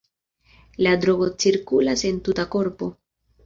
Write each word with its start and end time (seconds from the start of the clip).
La 0.85 0.93
drogo 1.03 1.29
cirkulas 1.45 2.07
en 2.13 2.21
tuta 2.31 2.51
korpo. 2.59 2.93